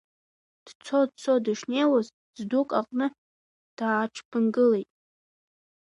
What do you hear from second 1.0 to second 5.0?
дцо дышнеиуаз ӡдук аҟны дааҽԥынгылеит.